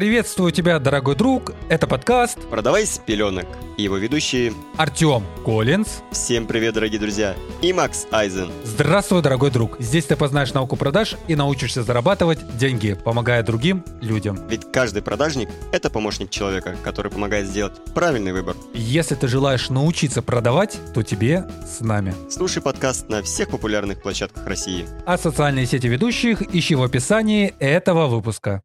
[0.00, 1.52] Приветствую тебя, дорогой друг.
[1.68, 3.44] Это подкаст «Продавай с пеленок»
[3.76, 6.00] и его ведущие Артем Коллинз.
[6.10, 7.36] Всем привет, дорогие друзья.
[7.60, 8.50] И Макс Айзен.
[8.64, 9.76] Здравствуй, дорогой друг.
[9.78, 14.38] Здесь ты познаешь науку продаж и научишься зарабатывать деньги, помогая другим людям.
[14.48, 18.56] Ведь каждый продажник– это помощник человека, который помогает сделать правильный выбор.
[18.72, 22.14] Если ты желаешь научиться продавать, то тебе с нами.
[22.30, 24.86] Слушай подкаст на всех популярных площадках России.
[25.04, 28.62] А социальные сети ведущих ищи в описании этого выпуска.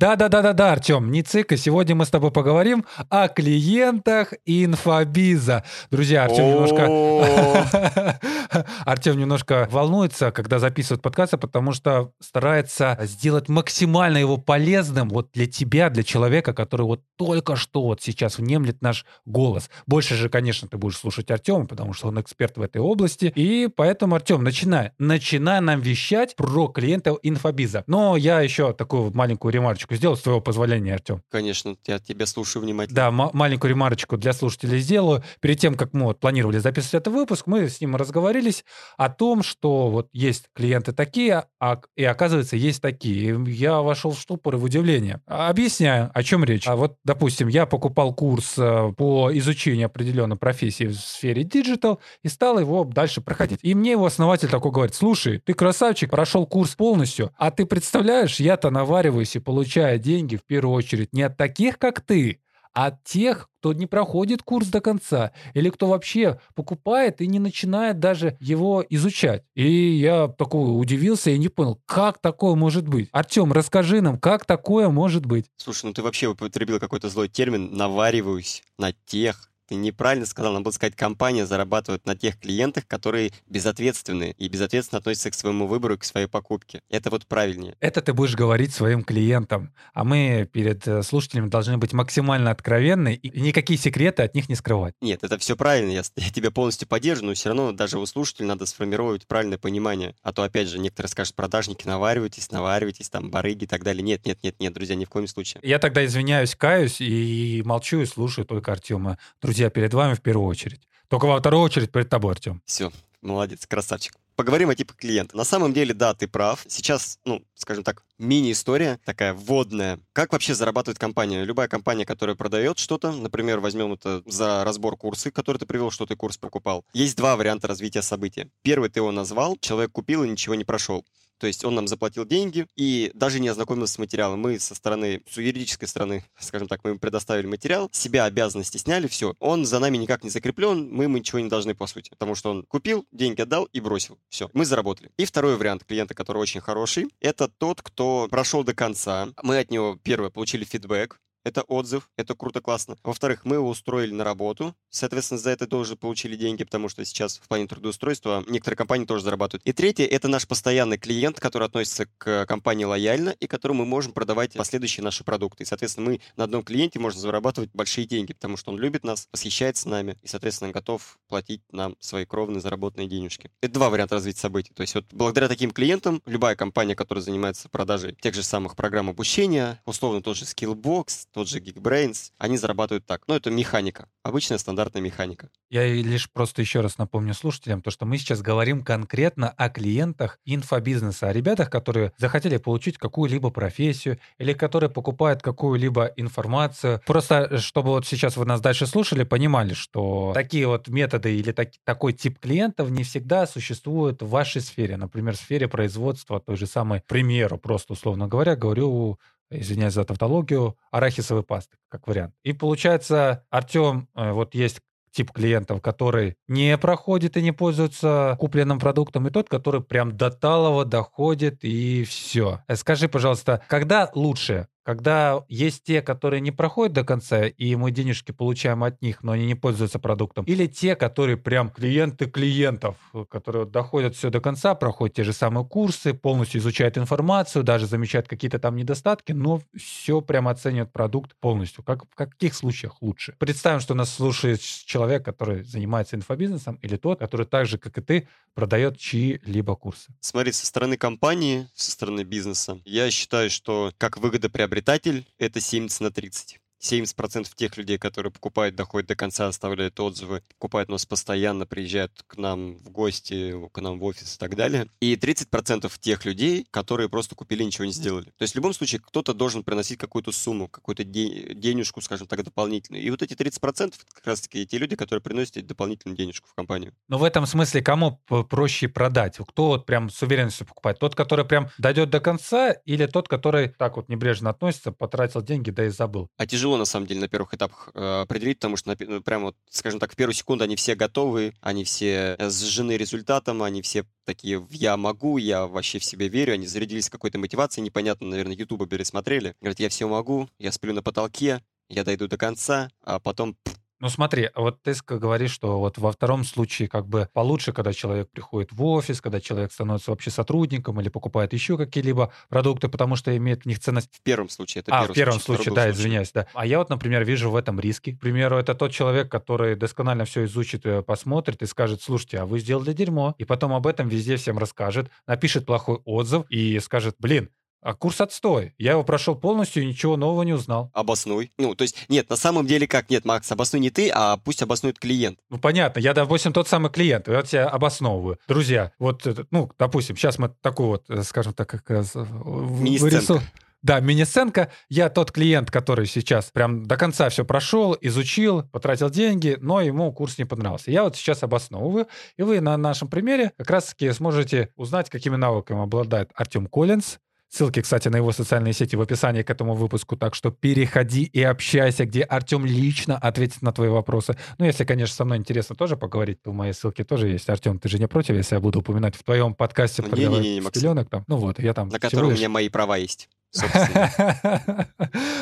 [0.00, 1.58] Да-да-да-да-да, Артем, не цикай.
[1.58, 5.62] Сегодня мы с тобой поговорим о клиентах инфобиза.
[5.90, 8.18] Друзья, Артем немножко...
[8.86, 15.44] Артем немножко волнуется, когда записывает подкасты, потому что старается сделать максимально его полезным вот для
[15.44, 19.68] тебя, для человека, который вот только что вот сейчас внемлет наш голос.
[19.86, 23.30] Больше же, конечно, ты будешь слушать Артема, потому что он эксперт в этой области.
[23.34, 24.92] И поэтому, Артем, начинай.
[24.98, 27.84] Начинай нам вещать про клиентов инфобиза.
[27.86, 31.22] Но я еще такую маленькую ремарочку ремарочку сделал, с твоего позволения, Артем?
[31.30, 32.94] Конечно, я тебя слушаю внимательно.
[32.94, 35.22] Да, маленькую ремарочку для слушателей сделаю.
[35.40, 38.64] Перед тем, как мы вот планировали записывать этот выпуск, мы с ним разговорились
[38.96, 43.34] о том, что вот есть клиенты такие, а, и оказывается, есть такие.
[43.34, 45.20] И я вошел в ступор и в удивление.
[45.26, 46.66] Объясняю, о чем речь.
[46.66, 52.28] А вот, допустим, я покупал курс э, по изучению определенной профессии в сфере диджитал и
[52.28, 53.60] стал его дальше проходить.
[53.62, 58.40] И мне его основатель такой говорит, слушай, ты красавчик, прошел курс полностью, а ты представляешь,
[58.40, 62.40] я-то навариваюсь и получаю получая деньги в первую очередь не от таких, как ты,
[62.72, 67.38] а от тех, кто не проходит курс до конца, или кто вообще покупает и не
[67.38, 69.42] начинает даже его изучать.
[69.54, 73.08] И я такой удивился и не понял, как такое может быть.
[73.12, 75.46] Артем, расскажи нам, как такое может быть?
[75.56, 80.64] Слушай, ну ты вообще употребил какой-то злой термин «навариваюсь на тех, ты неправильно сказал, надо
[80.64, 85.94] было сказать, компания зарабатывает на тех клиентах, которые безответственны и безответственно относятся к своему выбору
[85.94, 86.82] и к своей покупке.
[86.90, 87.76] Это вот правильнее.
[87.78, 93.14] Это ты будешь говорить своим клиентам, а мы перед э, слушателями должны быть максимально откровенны
[93.14, 94.94] и никакие секреты от них не скрывать.
[95.00, 98.48] Нет, это все правильно, я, я тебя полностью поддерживаю, но все равно даже у слушателей
[98.48, 100.16] надо сформировать правильное понимание.
[100.24, 104.02] А то, опять же, некоторые скажут, продажники, наваривайтесь, наваривайтесь, там, барыги и так далее.
[104.02, 105.60] Нет, нет, нет, нет, друзья, ни в коем случае.
[105.62, 109.16] Я тогда извиняюсь, каюсь и молчу и слушаю только Артема.
[109.40, 110.80] Друзья, друзья, перед вами в первую очередь.
[111.08, 112.62] Только во вторую очередь перед тобой, Артем.
[112.64, 112.90] Все,
[113.20, 114.14] молодец, красавчик.
[114.34, 115.36] Поговорим о типах клиента.
[115.36, 116.64] На самом деле, да, ты прав.
[116.66, 120.00] Сейчас, ну, скажем так, мини-история такая вводная.
[120.14, 121.44] Как вообще зарабатывает компания?
[121.44, 126.06] Любая компания, которая продает что-то, например, возьмем это за разбор курсы, который ты привел, что
[126.06, 126.86] ты курс покупал.
[126.94, 128.48] Есть два варианта развития события.
[128.62, 131.04] Первый ты его назвал, человек купил и ничего не прошел.
[131.40, 134.40] То есть он нам заплатил деньги и даже не ознакомился с материалом.
[134.40, 139.08] Мы со стороны, с юридической стороны, скажем так, мы ему предоставили материал, себя обязанности сняли,
[139.08, 139.34] все.
[139.40, 142.10] Он за нами никак не закреплен, мы ему ничего не должны по сути.
[142.10, 144.18] Потому что он купил, деньги отдал и бросил.
[144.28, 145.10] Все, мы заработали.
[145.16, 149.28] И второй вариант клиента, который очень хороший, это тот, кто прошел до конца.
[149.42, 151.18] Мы от него, первое, получили фидбэк,
[151.50, 152.96] это отзыв, это круто, классно.
[153.02, 157.38] Во-вторых, мы его устроили на работу, соответственно, за это тоже получили деньги, потому что сейчас
[157.38, 159.62] в плане трудоустройства некоторые компании тоже зарабатывают.
[159.64, 164.12] И третье, это наш постоянный клиент, который относится к компании лояльно и которому мы можем
[164.12, 165.64] продавать последующие наши продукты.
[165.64, 169.28] И, соответственно, мы на одном клиенте можем зарабатывать большие деньги, потому что он любит нас,
[169.32, 173.50] восхищается нами и, соответственно, готов платить нам свои кровные заработанные денежки.
[173.60, 174.72] Это два варианта развития событий.
[174.74, 179.10] То есть вот благодаря таким клиентам любая компания, которая занимается продажей тех же самых программ
[179.10, 183.22] обучения, условно тот же Skillbox, тот же Geekbrains, они зарабатывают так.
[183.26, 185.48] Ну, это механика, обычная стандартная механика.
[185.70, 190.38] Я лишь просто еще раз напомню слушателям, то, что мы сейчас говорим конкретно о клиентах
[190.44, 197.00] инфобизнеса, о ребятах, которые захотели получить какую-либо профессию или которые покупают какую-либо информацию.
[197.06, 201.70] Просто, чтобы вот сейчас вы нас дальше слушали, понимали, что такие вот методы или так,
[201.84, 204.98] такой тип клиентов не всегда существуют в вашей сфере.
[204.98, 209.18] Например, в сфере производства той же самой, к примеру, просто условно говоря, говорю
[209.50, 212.34] извиняюсь за тавтологию, арахисовой пасты, как вариант.
[212.42, 214.80] И получается, Артем, э, вот есть
[215.12, 220.30] тип клиентов, который не проходит и не пользуется купленным продуктом, и тот, который прям до
[220.30, 222.62] талого доходит и все.
[222.68, 227.92] Э, скажи, пожалуйста, когда лучше когда есть те, которые не проходят до конца, и мы
[227.92, 232.96] денежки получаем от них, но они не пользуются продуктом, или те, которые прям клиенты клиентов,
[233.28, 238.26] которые доходят все до конца, проходят те же самые курсы, полностью изучают информацию, даже замечают
[238.26, 241.84] какие-то там недостатки, но все прям оценивают продукт полностью.
[241.84, 243.36] Как, в каких случаях лучше?
[243.38, 248.00] Представим, что нас слушает человек, который занимается инфобизнесом, или тот, который так же, как и
[248.00, 250.12] ты, продает чьи-либо курсы.
[250.18, 256.00] Смотри, со стороны компании, со стороны бизнеса, я считаю, что как выгода приобретатель это 70
[256.00, 256.58] на 30.
[256.82, 262.36] 70% тех людей, которые покупают, доходят до конца, оставляют отзывы, покупают нас постоянно, приезжают к
[262.36, 264.88] нам в гости, к нам в офис и так далее.
[265.00, 268.26] И 30% тех людей, которые просто купили ничего не сделали.
[268.36, 273.02] То есть в любом случае кто-то должен приносить какую-то сумму, какую-то денежку, скажем так, дополнительную.
[273.02, 276.94] И вот эти 30% как раз-таки те люди, которые приносят дополнительную денежку в компанию.
[277.08, 279.38] Но в этом смысле кому проще продать?
[279.38, 280.98] Кто вот прям с уверенностью покупает?
[280.98, 285.70] Тот, который прям дойдет до конца или тот, который так вот небрежно относится, потратил деньги,
[285.70, 286.28] да и забыл?
[286.36, 289.56] А тяжело, на самом деле, на первых этапах э, определить, потому что ну, прям вот,
[289.70, 294.66] скажем так, в первую секунду они все готовы, они все сжены результатом, они все такие
[294.70, 299.54] «я могу», «я вообще в себя верю», они зарядились какой-то мотивацией, непонятно, наверное, Ютуба пересмотрели.
[299.60, 303.56] Говорят, я все могу, я сплю на потолке, я дойду до конца, а потом
[304.00, 308.30] ну смотри, вот ты говоришь, что вот во втором случае как бы получше, когда человек
[308.30, 313.36] приходит в офис, когда человек становится вообще сотрудником или покупает еще какие-либо продукты, потому что
[313.36, 314.08] имеет в них ценность.
[314.12, 316.46] В первом случае это А, первый в первом случай, случае, да, извиняюсь, да.
[316.54, 318.12] А я вот, например, вижу в этом риски.
[318.12, 322.46] К примеру, это тот человек, который досконально все изучит, э, посмотрит и скажет, слушайте, а
[322.46, 327.16] вы сделали дерьмо, и потом об этом везде всем расскажет, напишет плохой отзыв и скажет,
[327.18, 327.50] блин,
[327.82, 328.74] а курс отстой.
[328.78, 330.90] Я его прошел полностью и ничего нового не узнал.
[330.92, 331.52] Обоснуй.
[331.58, 333.10] Ну, то есть, нет, на самом деле как?
[333.10, 335.38] Нет, Макс, обоснуй не ты, а пусть обоснует клиент.
[335.48, 336.00] Ну, понятно.
[336.00, 337.28] Я, допустим, тот самый клиент.
[337.28, 338.38] Я тебя обосновываю.
[338.48, 343.40] Друзья, вот, ну, допустим, сейчас мы такую вот, э, скажем так, как раз э, вырису...
[343.82, 344.70] Да, мини-сценка.
[344.90, 350.12] Я тот клиент, который сейчас прям до конца все прошел, изучил, потратил деньги, но ему
[350.12, 350.90] курс не понравился.
[350.90, 352.06] Я вот сейчас обосновываю,
[352.36, 357.16] и вы на нашем примере как раз-таки сможете узнать, какими навыками обладает Артем Коллинз,
[357.50, 361.42] Ссылки, кстати, на его социальные сети в описании к этому выпуску, так что переходи и
[361.42, 364.36] общайся, где Артем лично ответит на твои вопросы.
[364.58, 367.50] Ну, если, конечно, со мной интересно тоже поговорить, то в моей ссылке тоже есть.
[367.50, 370.60] Артем, ты же не против, если я буду упоминать в твоем подкасте не, не, не,
[370.60, 371.24] не, пеленок там?
[371.26, 371.88] Ну вот, я там...
[371.88, 372.36] На котором лишь...
[372.36, 373.28] у меня мои права есть.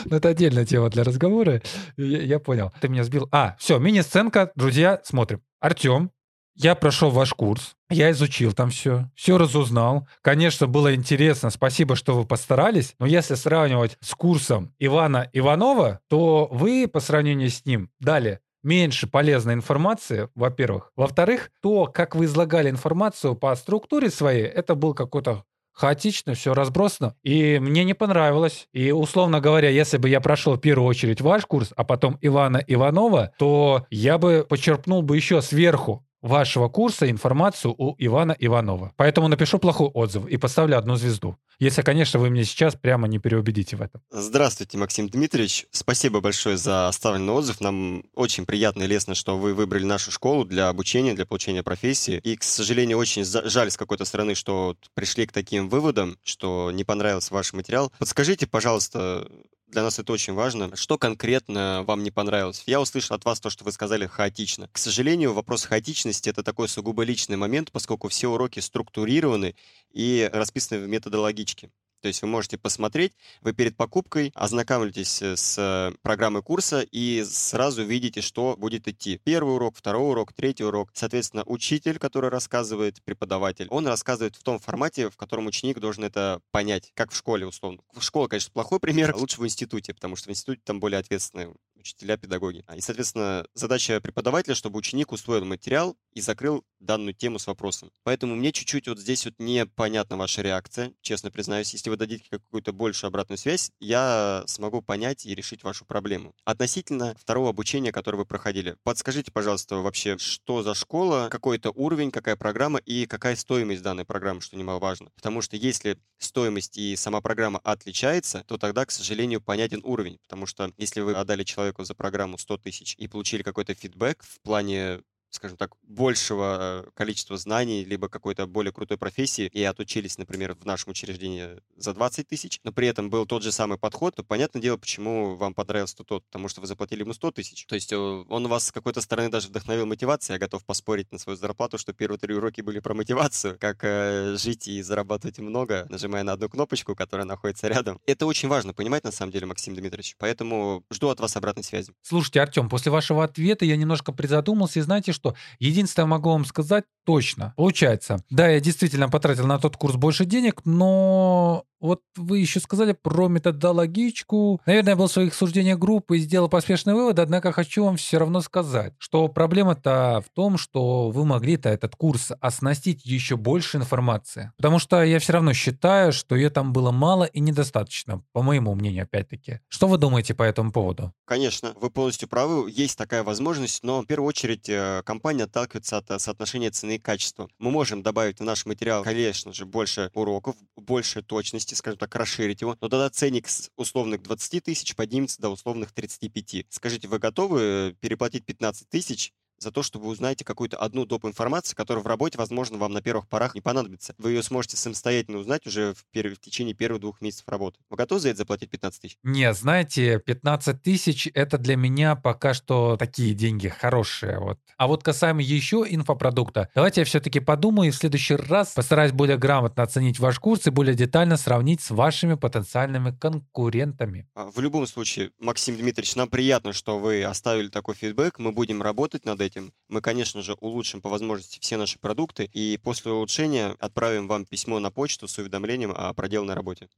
[0.04, 1.60] Ну, это отдельная тема для разговора.
[1.96, 2.72] Я понял.
[2.80, 3.28] Ты меня сбил.
[3.30, 4.52] А, все, мини-сценка.
[4.54, 5.42] Друзья, смотрим.
[5.60, 6.12] Артем
[6.58, 10.08] я прошел ваш курс, я изучил там все, все разузнал.
[10.22, 16.48] Конечно, было интересно, спасибо, что вы постарались, но если сравнивать с курсом Ивана Иванова, то
[16.50, 20.90] вы по сравнению с ним дали меньше полезной информации, во-первых.
[20.96, 27.14] Во-вторых, то, как вы излагали информацию по структуре своей, это был какой-то хаотично, все разбросано.
[27.22, 28.66] И мне не понравилось.
[28.72, 32.62] И, условно говоря, если бы я прошел в первую очередь ваш курс, а потом Ивана
[32.66, 38.92] Иванова, то я бы почерпнул бы еще сверху вашего курса информацию у Ивана Иванова.
[38.96, 41.36] Поэтому напишу плохой отзыв и поставлю одну звезду.
[41.58, 44.00] Если, конечно, вы меня сейчас прямо не переубедите в этом.
[44.10, 45.66] Здравствуйте, Максим Дмитриевич.
[45.72, 47.60] Спасибо большое за оставленный отзыв.
[47.60, 52.20] Нам очень приятно и лестно, что вы выбрали нашу школу для обучения, для получения профессии.
[52.22, 56.84] И, к сожалению, очень жаль с какой-то стороны, что пришли к таким выводам, что не
[56.84, 57.92] понравился ваш материал.
[57.98, 59.28] Подскажите, пожалуйста,
[59.68, 60.74] для нас это очень важно.
[60.76, 62.62] Что конкретно вам не понравилось?
[62.66, 64.68] Я услышал от вас то, что вы сказали хаотично.
[64.72, 69.54] К сожалению, вопрос хаотичности— это такой сугубо личный момент, поскольку все уроки структурированы
[69.92, 71.70] и расписаны в методологичке.
[72.00, 77.82] То есть вы можете посмотреть, вы перед покупкой ознакомитесь э, с программой курса и сразу
[77.84, 79.20] видите, что будет идти.
[79.24, 80.90] Первый урок, второй урок, третий урок.
[80.94, 86.40] Соответственно, учитель, который рассказывает, преподаватель, он рассказывает в том формате, в котором ученик должен это
[86.50, 87.80] понять, как в школе условно.
[87.94, 91.54] В школе, конечно, плохой пример, лучше в институте, потому что в институте там более ответственные
[91.88, 92.64] учителя, педагоги.
[92.76, 97.90] И, соответственно, задача преподавателя, чтобы ученик усвоил материал и закрыл данную тему с вопросом.
[98.04, 101.72] Поэтому мне чуть-чуть вот здесь вот непонятна ваша реакция, честно признаюсь.
[101.72, 106.34] Если вы дадите какую-то большую обратную связь, я смогу понять и решить вашу проблему.
[106.44, 112.10] Относительно второго обучения, которое вы проходили, подскажите, пожалуйста, вообще, что за школа, какой это уровень,
[112.10, 115.10] какая программа и какая стоимость данной программы, что немаловажно.
[115.14, 120.18] Потому что если стоимость и сама программа отличается, то тогда, к сожалению, понятен уровень.
[120.22, 124.40] Потому что если вы отдали человеку за программу 100 тысяч и получили какой-то фидбэк в
[124.40, 130.54] плане скажем так, большего э, количества знаний, либо какой-то более крутой профессии, и отучились, например,
[130.54, 134.22] в нашем учреждении за 20 тысяч, но при этом был тот же самый подход, то
[134.22, 137.66] понятное дело, почему вам понравился тот, потому что вы заплатили ему 100 тысяч.
[137.66, 141.18] То есть э, он вас с какой-то стороны даже вдохновил мотивацией, я готов поспорить на
[141.18, 145.86] свою зарплату, что первые три уроки были про мотивацию, как э, жить и зарабатывать много,
[145.88, 148.00] нажимая на одну кнопочку, которая находится рядом.
[148.06, 150.16] Это очень важно понимать, на самом деле, Максим Дмитриевич.
[150.18, 151.92] Поэтому жду от вас обратной связи.
[152.02, 155.34] Слушайте, Артем, после вашего ответа я немножко призадумался, и знаете что?
[155.58, 157.54] Единственное, могу вам сказать, точно.
[157.56, 162.92] Получается, да, я действительно потратил на тот курс больше денег, но вот вы еще сказали
[162.92, 164.60] про методологичку.
[164.66, 168.18] Наверное, я был в своих суждениях группы и сделал поспешный вывод, однако хочу вам все
[168.18, 174.52] равно сказать, что проблема-то в том, что вы могли-то этот курс оснастить еще больше информации.
[174.56, 178.74] Потому что я все равно считаю, что ее там было мало и недостаточно, по моему
[178.74, 179.60] мнению, опять-таки.
[179.68, 181.12] Что вы думаете по этому поводу?
[181.24, 186.10] Конечно, вы полностью правы, есть такая возможность, но в первую очередь э, компания отталкивается от
[186.10, 187.48] э, соотношения цены и качества.
[187.58, 192.60] Мы можем добавить в наш материал, конечно же, больше уроков, больше точности, скажем так, расширить
[192.60, 196.66] его, но тогда ценник с условных 20 тысяч поднимется до условных 35.
[196.68, 201.24] Скажите, вы готовы э, переплатить 15 тысяч за то, что вы узнаете какую-то одну доп.
[201.24, 204.14] информацию, которая в работе, возможно, вам на первых порах не понадобится.
[204.18, 206.34] Вы ее сможете самостоятельно узнать уже в, пер...
[206.34, 207.78] в течение первых двух месяцев работы.
[207.90, 209.16] Вы готовы за это заплатить 15 тысяч?
[209.22, 214.38] Не, знаете, 15 тысяч— это для меня пока что такие деньги хорошие.
[214.38, 214.58] Вот.
[214.76, 219.36] А вот касаемо еще инфопродукта, давайте я все-таки подумаю и в следующий раз постараюсь более
[219.36, 224.28] грамотно оценить ваш курс и более детально сравнить с вашими потенциальными конкурентами.
[224.34, 228.38] А, в любом случае, Максим Дмитриевич, нам приятно, что вы оставили такой фидбэк.
[228.38, 229.72] Мы будем работать над этим этим.
[229.88, 234.78] Мы, конечно же, улучшим по возможности все наши продукты и после улучшения отправим вам письмо
[234.78, 236.88] на почту с уведомлением о проделанной работе.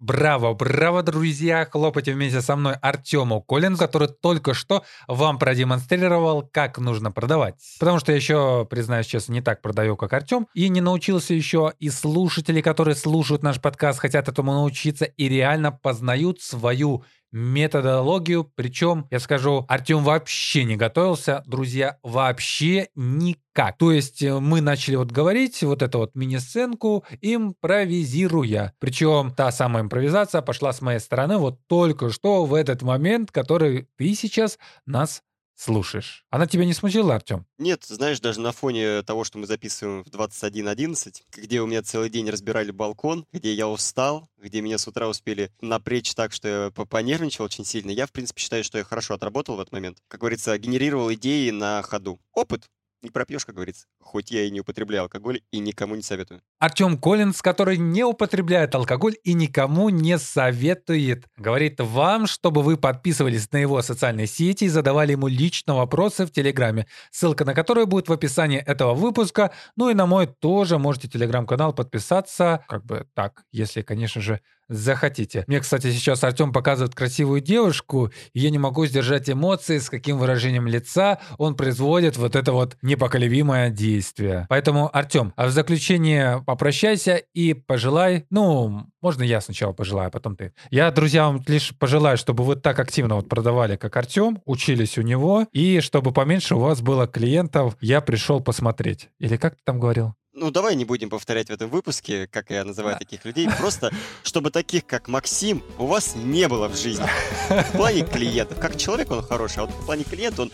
[0.00, 1.66] Браво, браво, друзья!
[1.68, 7.56] Хлопайте вместе со мной Артему Колин, который только что вам продемонстрировал, как нужно продавать.
[7.80, 11.72] Потому что я еще, признаюсь честно, не так продаю, как Артем, и не научился еще,
[11.80, 18.50] и слушатели, которые слушают наш подкаст, хотят этому научиться и реально познают свою методологию.
[18.54, 23.76] Причем, я скажу, Артем вообще не готовился, друзья, вообще никак.
[23.78, 28.72] То есть э, мы начали вот говорить вот эту вот мини-сценку, импровизируя.
[28.78, 33.88] Причем та самая импровизация пошла с моей стороны вот только что в этот момент, который
[33.96, 35.22] ты сейчас нас
[35.58, 36.24] слушаешь.
[36.30, 37.44] Она тебя не смутила, Артем?
[37.58, 42.10] Нет, знаешь, даже на фоне того, что мы записываем в 21.11, где у меня целый
[42.10, 46.70] день разбирали балкон, где я устал, где меня с утра успели напрячь так, что я
[46.70, 49.98] понервничал очень сильно, я, в принципе, считаю, что я хорошо отработал в этот момент.
[50.08, 52.20] Как говорится, генерировал идеи на ходу.
[52.32, 52.68] Опыт
[53.02, 53.86] не пропьешь, как говорится.
[54.00, 56.42] Хоть я и не употребляю алкоголь и никому не советую.
[56.58, 63.50] Артем Коллинс, который не употребляет алкоголь и никому не советует, говорит вам, чтобы вы подписывались
[63.52, 68.08] на его социальные сети и задавали ему лично вопросы в Телеграме, ссылка на которую будет
[68.08, 69.52] в описании этого выпуска.
[69.76, 75.44] Ну и на мой тоже можете Телеграм-канал подписаться, как бы так, если, конечно же, захотите.
[75.46, 80.18] Мне, кстати, сейчас Артем показывает красивую девушку, и я не могу сдержать эмоции, с каким
[80.18, 84.46] выражением лица он производит вот это вот непоколебимое действие.
[84.48, 90.36] Поэтому, Артем, а в заключение попрощайся и пожелай, ну, можно я сначала пожелаю, а потом
[90.36, 90.52] ты.
[90.70, 95.02] Я, друзья, вам лишь пожелаю, чтобы вы так активно вот продавали, как Артем, учились у
[95.02, 99.08] него, и чтобы поменьше у вас было клиентов, я пришел посмотреть.
[99.18, 100.14] Или как ты там говорил?
[100.40, 103.48] Ну, давай не будем повторять в этом выпуске, как я называю таких людей.
[103.58, 103.90] Просто,
[104.22, 107.06] чтобы таких, как Максим, у вас не было в жизни.
[107.48, 108.60] В плане клиентов.
[108.60, 110.52] Как человек он хороший, а вот в плане клиента он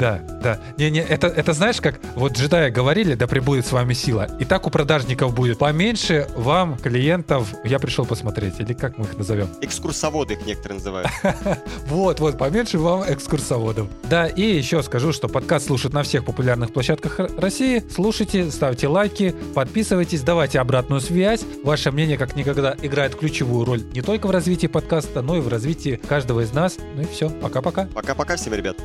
[0.00, 0.60] да, да.
[0.78, 4.28] Не-не, это, это знаешь, как вот джедаи говорили, да пребудет с вами сила.
[4.38, 5.58] И так у продажников будет.
[5.58, 9.48] Поменьше вам клиентов, я пришел посмотреть, или как мы их назовем?
[9.60, 11.10] Экскурсоводы их некоторые называют.
[11.86, 13.88] Вот, вот, поменьше вам экскурсоводов.
[14.08, 17.82] Да, и еще скажу, что подкаст слушают на всех популярных площадках России.
[17.92, 21.44] Слушайте, ставьте лайки, подписывайтесь, давайте обратную связь.
[21.62, 25.48] Ваше мнение как никогда играет ключевую роль не только в развитии подкаста, но и в
[25.48, 26.78] развитии каждого из нас.
[26.94, 27.88] Ну и все, пока-пока.
[27.94, 28.76] Пока-пока всем, ребят.